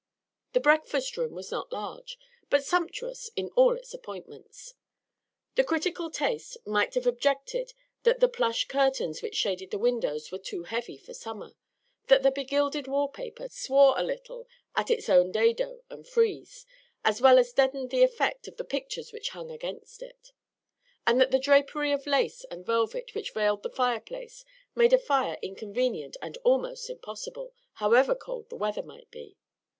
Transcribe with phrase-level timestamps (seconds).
[0.53, 2.17] The breakfast room was not large,
[2.49, 4.73] but sumptuous in all its appointments.
[5.55, 10.39] A critical taste might have objected that the plush curtains which shaded the windows were
[10.39, 11.53] too heavy for summer;
[12.07, 16.65] that the begilded wallpaper "swore" a little at its own dado and frieze,
[17.05, 20.31] as well as deadened the effect of the pictures which hung against it;
[21.05, 24.43] and that the drapery of lace and velvet which veiled the fireplace
[24.73, 29.37] made a fire inconvenient and almost impossible, however cold the weather might be.